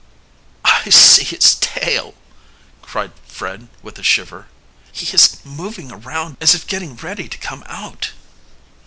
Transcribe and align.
"I 0.65 0.89
see 0.89 1.23
his 1.23 1.53
tail!" 1.53 2.15
cried 2.81 3.11
Fred 3.27 3.67
with 3.83 3.99
a 3.99 4.03
shiver. 4.03 4.47
"He 4.91 5.05
is 5.13 5.37
moving 5.45 5.91
around 5.91 6.37
as 6.41 6.55
if 6.55 6.65
getting 6.65 6.95
ready 6.95 7.29
to 7.29 7.37
come 7.37 7.61
out." 7.67 8.09